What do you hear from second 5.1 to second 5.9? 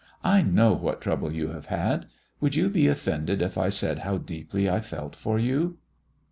for you?"